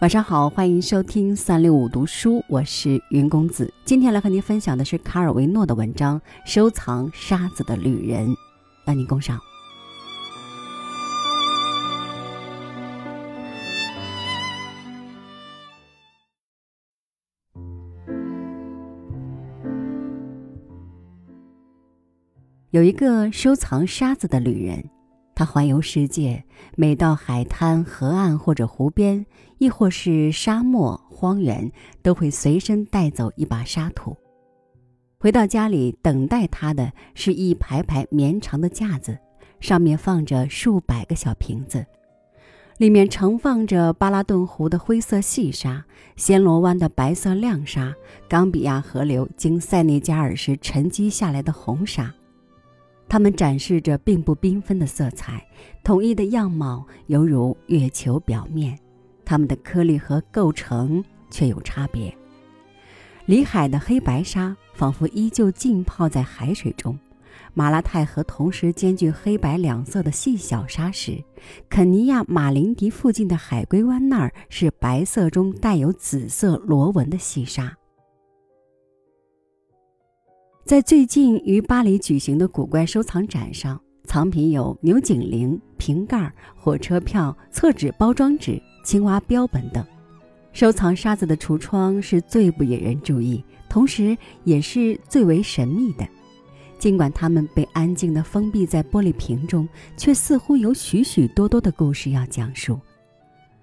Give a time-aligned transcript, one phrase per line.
[0.00, 3.74] 晚上好，欢迎收听三六五读书，我是云公子。
[3.84, 8.28] 今天来和您分享的是卡尔维诺的文章《收藏沙子的旅人》，
[8.86, 9.40] 邀您共赏。
[22.70, 24.97] 有一个收藏沙子的旅人。
[25.38, 26.42] 他环游世界，
[26.74, 29.24] 每到海滩、河岸或者湖边，
[29.58, 31.70] 亦或是沙漠、荒原，
[32.02, 34.16] 都会随身带走一把沙土。
[35.16, 39.16] 回到家里，等待他的是一排排绵长的架子，
[39.60, 41.86] 上面放着数百个小瓶子，
[42.78, 45.84] 里面盛放着巴拉顿湖的灰色细沙、
[46.16, 47.94] 暹罗湾的白色亮沙、
[48.28, 52.12] 冈比亚河流经塞内加尔时沉积下来的红沙。
[53.08, 55.42] 它们展示着并不缤纷的色彩，
[55.82, 58.78] 统一的样貌犹如月球表面，
[59.24, 62.14] 它们的颗粒和构成却有差别。
[63.24, 66.98] 里海的黑白沙仿佛依旧浸泡在海水中，
[67.54, 71.22] 马拉泰河同时兼具黑白两色的细小沙石，
[71.68, 77.74] 肯尼亚马林迪附近的海龟湾那儿是白色中带有紫色螺纹的细沙。
[80.68, 89.82] 在最近于巴黎举行的古怪收藏展上，藏品有牛颈铃、瓶盖、火车票、厕纸包装纸、青蛙标本等。
[90.52, 96.06] 收藏沙子的橱窗是最不引人注意，同时也是最为神秘的。
[96.78, 99.66] 尽管它们被安静地封闭在玻璃瓶中，
[99.96, 102.78] 却似乎有许许多多的故事要讲述，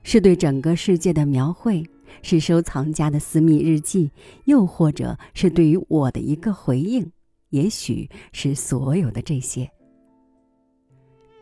[0.02, 1.88] 是对整个世界的描绘。
[2.22, 4.12] 是收藏家的私密日记，
[4.46, 7.12] 又或者是对于我的一个回应，
[7.50, 9.70] 也许是所有的这些。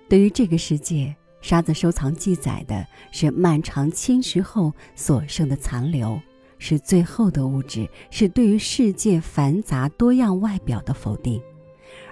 [0.09, 6.19] 对于这个世界，沙子收藏记载的是漫长侵蚀后所剩的残留，
[6.59, 11.41] 是最后的物质，是对于世界繁杂多样外表的否定。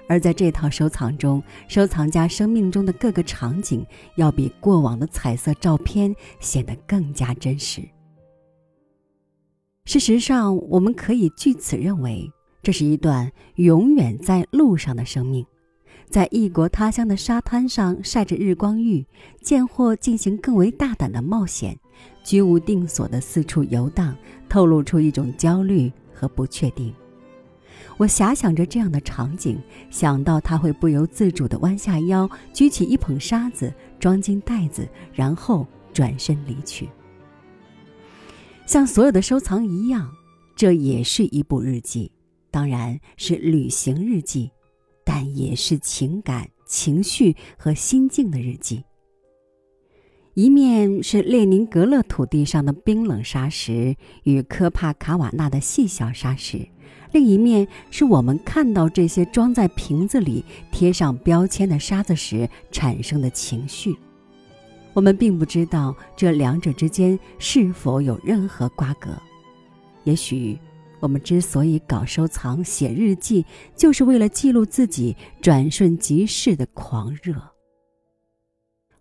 [0.10, 3.86] 而在这套收藏中，收藏家生命中的各个场景，
[4.16, 7.82] 要比过往的彩色照片显得更加真实。
[9.92, 12.32] 事实上，我们可以据此认为，
[12.64, 15.46] 这是一段永远在路上的生命，
[16.10, 19.06] 在异国他乡的沙滩上晒着日光浴，
[19.42, 21.78] 见或进行更为大胆的冒险，
[22.24, 24.16] 居无定所的四处游荡，
[24.48, 26.94] 透露出一种焦虑和不确定。
[27.98, 29.60] 我遐想着这样的场景，
[29.90, 36.88] 想到他会不由自主地弯下腰，举起一捧沙子，装进袋子，然后转身离去。
[38.72, 40.16] 像所有的收藏一样，
[40.56, 42.10] 这也是一部日记，
[42.50, 44.50] 当然是旅行日记，
[45.04, 48.86] 但也是情感、情绪和心境的日记。
[50.36, 53.94] 一面是列宁格勒土地上的冰冷沙石
[54.24, 56.66] 与科帕卡瓦纳的细小沙石，
[57.12, 63.94] 另一面是我们看到这些装在瓶子里、贴上标签的沙子时产生的情绪。
[64.94, 69.10] 我们并不知道这两者之间是否有任何瓜葛。
[70.04, 70.60] 也许，
[71.00, 77.36] 我们之所以搞收藏、写日记，就是为了记录自己转瞬即逝的狂热。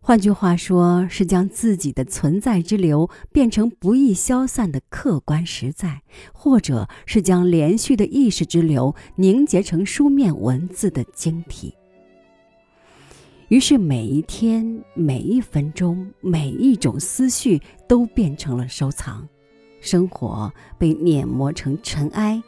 [0.03, 6.03] 换句话说，是将自己的存在之流变成不易消散的客观实在，
[6.33, 11.75] 或者是将连续的意识之流凝结成书面文字的晶体。
[13.51, 19.27] 于是，每一天、每一分钟、每一种思绪都变成了收藏，
[19.81, 22.41] 生活被碾磨成尘埃，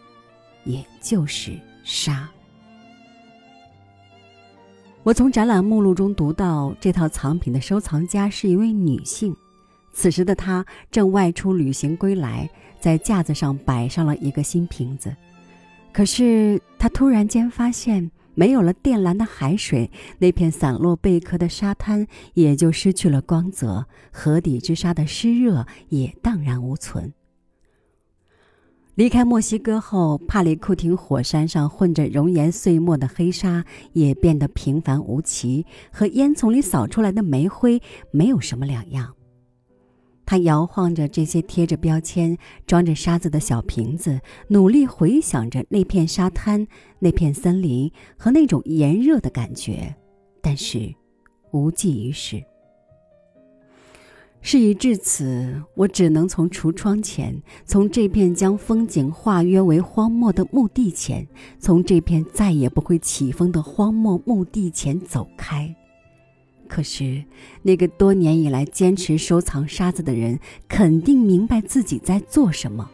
[0.62, 2.30] 也就是沙。
[5.02, 9.34] 我从展览目录中读到，这套藏品的收藏家是一位女性，
[9.92, 12.48] 此时的她正外出旅行归来，
[12.78, 15.12] 在架子上摆上了一个新瓶子，
[15.92, 18.08] 可是她突然间发现。
[18.34, 27.12] 没有了靛蓝的海水，那片散落贝壳的沙滩也就失去了光泽，河底之沙的湿热也荡然无存。
[28.94, 33.64] 离开墨西哥后，帕里库廷火山上混着熔岩碎末的黑沙
[33.94, 37.80] 也变得平凡无奇，和烟囱里扫出来的煤灰
[38.10, 39.14] 没有什么两样。
[40.32, 44.18] 他摇晃着这些贴着标签、装着沙子的小瓶子，
[44.48, 46.66] 努力回想着那片沙滩、
[46.98, 49.94] 那片森林和那种炎热的感觉，
[50.40, 50.90] 但是
[51.50, 52.42] 无济于事。
[54.40, 65.76] 事已至此，我只能从橱窗前，从这片将风景化约为荒漠的墓地前，从这片再也不会起风的荒漠墓地前走开。
[66.72, 67.22] 可是，
[67.60, 72.90] 那个多年以来坚持收藏沙子的人，肯定明白自己在做什么。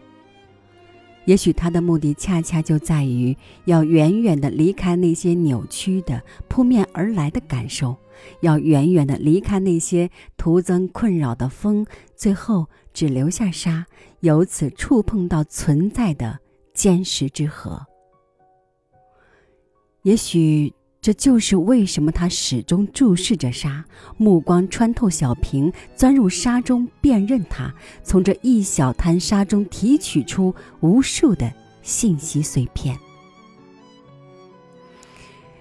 [1.26, 3.36] 也许他的目的恰恰就在于
[3.66, 7.96] 要远远的离开那些扭曲的扑面而来的感受，
[8.40, 11.86] 要远远的离开那些徒增困扰的风，
[12.16, 13.86] 最后只留下沙，
[14.18, 16.40] 由此触碰到存在的
[16.74, 17.86] 坚实之河。
[20.02, 20.74] 也许。
[21.08, 23.82] 这就是为什么他始终注视着沙，
[24.18, 31.50] 目光穿透小瓶，钻入沙中辨认它，从这一小滩沙中提取出无数的
[31.80, 32.94] 信息碎片。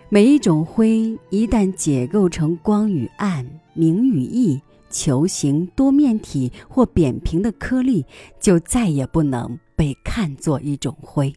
[0.09, 8.05] 每一种灰一旦解构成光与暗、明与异、球形、多面体或扁平的颗粒，
[8.37, 11.33] 就再也不能被看作一种灰。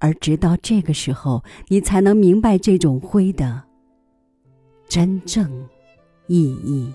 [0.00, 3.62] 而直到这个时候，你才能明白这种灰的
[4.88, 5.48] 真正
[6.26, 6.92] 意义。